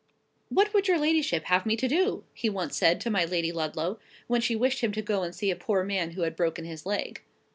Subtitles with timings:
[0.49, 3.99] "What would your ladyship have me to do?" he once said to my Lady Ludlow,
[4.25, 6.87] when she wished him to go and see a poor man who had broken his
[6.87, 7.21] leg.